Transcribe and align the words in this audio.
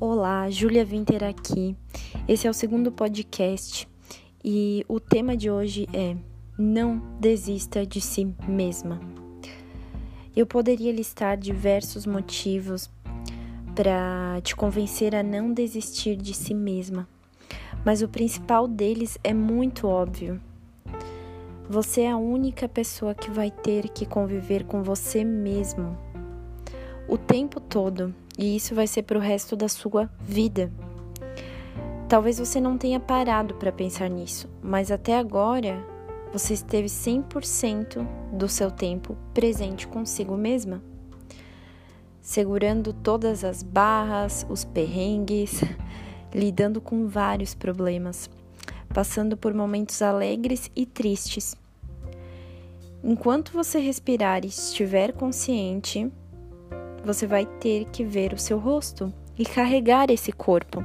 Olá, 0.00 0.48
Júlia 0.48 0.84
Winter 0.84 1.24
aqui. 1.24 1.76
Esse 2.28 2.46
é 2.46 2.50
o 2.50 2.54
segundo 2.54 2.92
podcast 2.92 3.88
e 4.44 4.84
o 4.86 5.00
tema 5.00 5.36
de 5.36 5.50
hoje 5.50 5.88
é 5.92 6.16
Não 6.56 7.02
desista 7.18 7.84
de 7.84 8.00
si 8.00 8.32
mesma. 8.46 9.00
Eu 10.36 10.46
poderia 10.46 10.92
listar 10.92 11.36
diversos 11.36 12.06
motivos 12.06 12.88
para 13.74 14.40
te 14.44 14.54
convencer 14.54 15.16
a 15.16 15.22
não 15.24 15.52
desistir 15.52 16.14
de 16.14 16.32
si 16.32 16.54
mesma, 16.54 17.08
mas 17.84 18.00
o 18.00 18.08
principal 18.08 18.68
deles 18.68 19.18
é 19.24 19.34
muito 19.34 19.88
óbvio. 19.88 20.40
Você 21.68 22.02
é 22.02 22.12
a 22.12 22.16
única 22.16 22.68
pessoa 22.68 23.16
que 23.16 23.32
vai 23.32 23.50
ter 23.50 23.88
que 23.88 24.06
conviver 24.06 24.62
com 24.62 24.80
você 24.80 25.24
mesmo 25.24 25.98
o 27.08 27.18
tempo 27.18 27.58
todo 27.58 28.14
e 28.38 28.54
isso 28.54 28.72
vai 28.74 28.86
ser 28.86 29.02
para 29.02 29.18
o 29.18 29.20
resto 29.20 29.56
da 29.56 29.68
sua 29.68 30.08
vida. 30.20 30.72
Talvez 32.08 32.38
você 32.38 32.60
não 32.60 32.78
tenha 32.78 33.00
parado 33.00 33.54
para 33.56 33.72
pensar 33.72 34.08
nisso, 34.08 34.48
mas 34.62 34.90
até 34.90 35.18
agora 35.18 35.84
você 36.32 36.54
esteve 36.54 36.86
100% 36.86 38.06
do 38.32 38.48
seu 38.48 38.70
tempo 38.70 39.16
presente 39.34 39.88
consigo 39.88 40.36
mesma, 40.36 40.82
segurando 42.22 42.92
todas 42.92 43.44
as 43.44 43.62
barras, 43.62 44.46
os 44.48 44.64
perrengues, 44.64 45.60
lidando 46.32 46.80
com 46.80 47.08
vários 47.08 47.54
problemas, 47.54 48.30
passando 48.94 49.36
por 49.36 49.52
momentos 49.52 50.00
alegres 50.00 50.70
e 50.76 50.86
tristes. 50.86 51.56
Enquanto 53.02 53.52
você 53.52 53.78
respirar 53.78 54.44
e 54.44 54.48
estiver 54.48 55.12
consciente, 55.12 56.10
você 57.08 57.26
vai 57.26 57.46
ter 57.46 57.86
que 57.86 58.04
ver 58.04 58.34
o 58.34 58.38
seu 58.38 58.58
rosto 58.58 59.10
e 59.38 59.42
carregar 59.42 60.10
esse 60.10 60.30
corpo. 60.30 60.84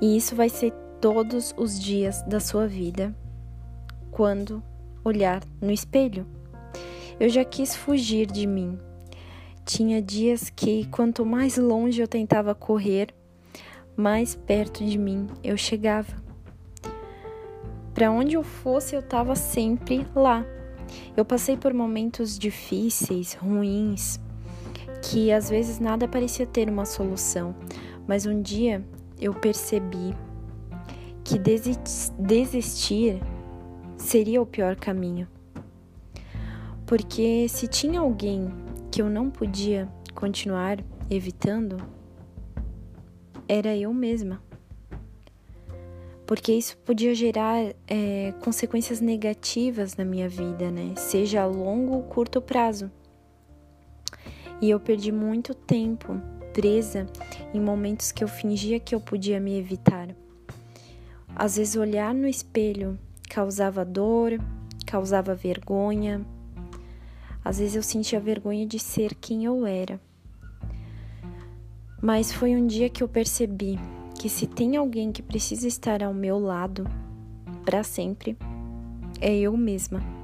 E 0.00 0.16
isso 0.16 0.34
vai 0.34 0.48
ser 0.48 0.72
todos 1.02 1.54
os 1.54 1.78
dias 1.78 2.22
da 2.22 2.40
sua 2.40 2.66
vida 2.66 3.14
quando 4.10 4.62
olhar 5.04 5.42
no 5.60 5.70
espelho. 5.70 6.26
Eu 7.20 7.28
já 7.28 7.44
quis 7.44 7.76
fugir 7.76 8.26
de 8.26 8.46
mim. 8.46 8.78
Tinha 9.66 10.00
dias 10.00 10.48
que, 10.48 10.86
quanto 10.86 11.26
mais 11.26 11.58
longe 11.58 12.00
eu 12.00 12.08
tentava 12.08 12.54
correr, 12.54 13.14
mais 13.94 14.34
perto 14.34 14.82
de 14.82 14.96
mim 14.96 15.26
eu 15.42 15.58
chegava. 15.58 16.16
Para 17.92 18.10
onde 18.10 18.34
eu 18.34 18.42
fosse, 18.42 18.96
eu 18.96 19.00
estava 19.00 19.36
sempre 19.36 20.06
lá. 20.16 20.42
Eu 21.14 21.24
passei 21.24 21.54
por 21.54 21.74
momentos 21.74 22.38
difíceis, 22.38 23.34
ruins, 23.34 24.18
que 25.04 25.30
às 25.30 25.50
vezes 25.50 25.78
nada 25.78 26.08
parecia 26.08 26.46
ter 26.46 26.68
uma 26.68 26.86
solução, 26.86 27.54
mas 28.06 28.24
um 28.24 28.40
dia 28.40 28.82
eu 29.20 29.34
percebi 29.34 30.14
que 31.22 31.38
desistir 32.18 33.20
seria 33.98 34.40
o 34.40 34.46
pior 34.46 34.76
caminho. 34.76 35.28
Porque 36.86 37.46
se 37.48 37.66
tinha 37.66 38.00
alguém 38.00 38.48
que 38.90 39.02
eu 39.02 39.10
não 39.10 39.30
podia 39.30 39.88
continuar 40.14 40.78
evitando, 41.10 41.76
era 43.46 43.76
eu 43.76 43.92
mesma. 43.92 44.42
Porque 46.26 46.52
isso 46.52 46.78
podia 46.78 47.14
gerar 47.14 47.74
é, 47.86 48.32
consequências 48.42 49.00
negativas 49.00 49.96
na 49.96 50.04
minha 50.04 50.28
vida, 50.28 50.70
né? 50.70 50.94
Seja 50.96 51.42
a 51.42 51.46
longo 51.46 51.94
ou 51.94 52.02
curto 52.02 52.40
prazo. 52.40 52.90
E 54.64 54.70
eu 54.70 54.80
perdi 54.80 55.12
muito 55.12 55.52
tempo 55.52 56.18
presa 56.54 57.04
em 57.52 57.60
momentos 57.60 58.10
que 58.10 58.24
eu 58.24 58.28
fingia 58.28 58.80
que 58.80 58.94
eu 58.94 59.00
podia 59.00 59.38
me 59.38 59.58
evitar. 59.58 60.08
Às 61.36 61.58
vezes, 61.58 61.76
olhar 61.76 62.14
no 62.14 62.26
espelho 62.26 62.98
causava 63.28 63.84
dor, 63.84 64.40
causava 64.86 65.34
vergonha. 65.34 66.24
Às 67.44 67.58
vezes, 67.58 67.76
eu 67.76 67.82
sentia 67.82 68.18
vergonha 68.18 68.64
de 68.66 68.78
ser 68.78 69.14
quem 69.14 69.44
eu 69.44 69.66
era. 69.66 70.00
Mas 72.00 72.32
foi 72.32 72.56
um 72.56 72.66
dia 72.66 72.88
que 72.88 73.02
eu 73.02 73.08
percebi 73.08 73.78
que 74.18 74.30
se 74.30 74.46
tem 74.46 74.78
alguém 74.78 75.12
que 75.12 75.20
precisa 75.20 75.68
estar 75.68 76.02
ao 76.02 76.14
meu 76.14 76.38
lado 76.38 76.86
para 77.66 77.82
sempre, 77.82 78.34
é 79.20 79.30
eu 79.36 79.54
mesma. 79.58 80.23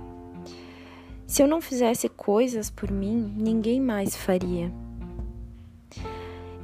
Se 1.31 1.45
eu 1.45 1.47
não 1.47 1.61
fizesse 1.61 2.09
coisas 2.09 2.71
por 2.71 2.91
mim, 2.91 3.33
ninguém 3.39 3.81
mais 3.81 4.17
faria. 4.17 4.73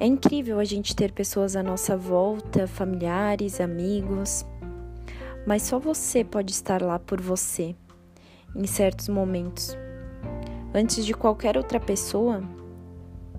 É 0.00 0.04
incrível 0.04 0.58
a 0.58 0.64
gente 0.64 0.96
ter 0.96 1.12
pessoas 1.12 1.54
à 1.54 1.62
nossa 1.62 1.96
volta, 1.96 2.66
familiares, 2.66 3.60
amigos, 3.60 4.44
mas 5.46 5.62
só 5.62 5.78
você 5.78 6.24
pode 6.24 6.50
estar 6.50 6.82
lá 6.82 6.98
por 6.98 7.20
você 7.20 7.76
em 8.56 8.66
certos 8.66 9.08
momentos. 9.08 9.78
Antes 10.74 11.06
de 11.06 11.14
qualquer 11.14 11.56
outra 11.56 11.78
pessoa, 11.78 12.42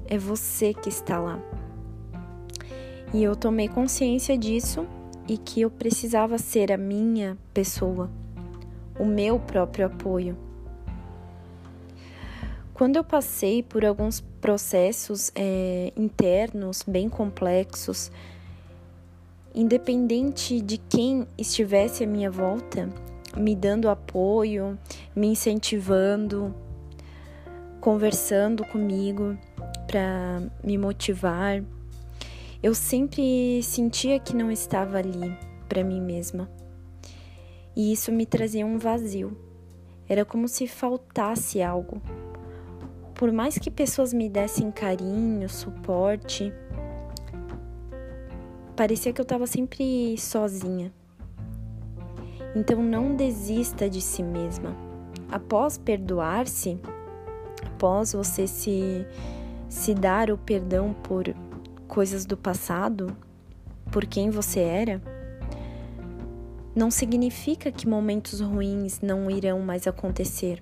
é 0.05 0.17
você 0.17 0.73
que 0.73 0.87
está 0.87 1.19
lá. 1.19 1.37
E 3.13 3.21
eu 3.21 3.35
tomei 3.35 3.67
consciência 3.67 4.37
disso 4.37 4.87
e 5.27 5.37
que 5.37 5.59
eu 5.59 5.69
precisava 5.69 6.37
ser 6.37 6.71
a 6.71 6.77
minha 6.77 7.37
pessoa, 7.53 8.09
o 8.97 9.03
meu 9.03 9.37
próprio 9.37 9.87
apoio. 9.87 10.47
Quando 12.77 12.97
eu 12.97 13.03
passei 13.03 13.63
por 13.63 13.83
alguns 13.83 14.21
processos 14.39 15.31
é, 15.33 15.91
internos 15.97 16.83
bem 16.88 17.09
complexos, 17.09 18.11
independente 19.51 20.61
de 20.61 20.77
quem 20.77 21.27
estivesse 21.39 22.03
à 22.03 22.07
minha 22.07 22.29
volta, 22.29 22.87
me 23.35 23.55
dando 23.55 23.89
apoio, 23.89 24.77
me 25.16 25.25
incentivando, 25.25 26.53
conversando 27.81 28.63
comigo 28.63 29.35
para 29.87 30.43
me 30.63 30.77
motivar, 30.77 31.63
eu 32.61 32.75
sempre 32.75 33.59
sentia 33.63 34.19
que 34.19 34.35
não 34.35 34.51
estava 34.51 34.99
ali 34.99 35.35
para 35.67 35.83
mim 35.83 35.99
mesma. 35.99 36.47
E 37.75 37.91
isso 37.91 38.11
me 38.11 38.27
trazia 38.27 38.67
um 38.67 38.77
vazio. 38.77 39.35
Era 40.07 40.23
como 40.23 40.47
se 40.47 40.67
faltasse 40.67 41.59
algo 41.59 41.99
por 43.17 43.31
mais 43.31 43.57
que 43.57 43.72
pessoas 43.72 44.13
me 44.13 44.29
dessem 44.29 44.69
carinho, 44.69 45.50
suporte, 45.50 46.53
parecia 48.75 49.11
que 49.11 49.19
eu 49.19 49.23
estava 49.23 49.47
sempre 49.47 50.16
sozinha. 50.19 50.94
Então 52.55 52.81
não 52.81 53.16
desista 53.16 53.89
de 53.89 54.01
si 54.01 54.22
mesma. 54.22 54.75
Após 55.31 55.79
perdoar-se, 55.79 56.79
após 57.66 58.13
você 58.13 58.45
se, 58.45 59.05
se 59.67 59.95
dar 59.95 60.29
o 60.29 60.38
perdão 60.38 60.94
por 60.94 61.25
coisas 61.88 62.23
do 62.23 62.38
passado, 62.38 63.17
por 63.91 64.05
quem 64.05 64.29
você 64.29 64.59
era, 64.59 65.01
não 66.75 66.91
significa 66.91 67.72
que 67.72 67.89
momentos 67.89 68.41
ruins 68.41 69.01
não 69.01 69.29
irão 69.31 69.59
mais 69.59 69.88
acontecer. 69.88 70.61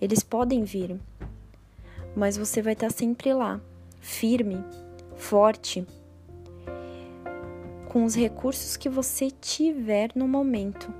Eles 0.00 0.24
podem 0.24 0.64
vir, 0.64 0.98
mas 2.16 2.36
você 2.36 2.62
vai 2.62 2.74
estar 2.74 2.90
sempre 2.90 3.32
lá, 3.32 3.60
firme, 4.00 4.64
forte, 5.16 5.86
com 7.88 8.04
os 8.04 8.14
recursos 8.14 8.76
que 8.76 8.88
você 8.88 9.30
tiver 9.30 10.10
no 10.14 10.26
momento. 10.26 10.92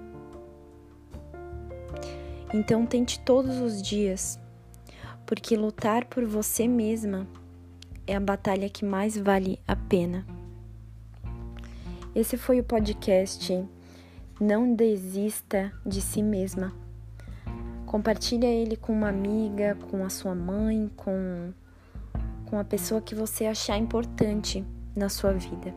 Então 2.52 2.86
tente 2.86 3.18
todos 3.20 3.58
os 3.58 3.82
dias, 3.82 4.38
porque 5.26 5.56
lutar 5.56 6.04
por 6.04 6.24
você 6.24 6.68
mesma 6.68 7.26
é 8.06 8.14
a 8.14 8.20
batalha 8.20 8.68
que 8.68 8.84
mais 8.84 9.16
vale 9.16 9.58
a 9.66 9.74
pena. 9.74 10.24
Esse 12.14 12.36
foi 12.36 12.60
o 12.60 12.64
podcast 12.64 13.66
Não 14.40 14.72
Desista 14.72 15.72
de 15.84 16.00
Si 16.00 16.22
Mesma. 16.22 16.83
Compartilha 17.94 18.48
ele 18.48 18.74
com 18.74 18.92
uma 18.92 19.08
amiga, 19.08 19.78
com 19.88 20.04
a 20.04 20.10
sua 20.10 20.34
mãe, 20.34 20.90
com, 20.96 21.52
com 22.44 22.58
a 22.58 22.64
pessoa 22.64 23.00
que 23.00 23.14
você 23.14 23.46
achar 23.46 23.78
importante 23.78 24.64
na 24.96 25.08
sua 25.08 25.32
vida. 25.32 25.72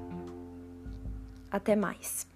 Até 1.52 1.76
mais. 1.76 2.28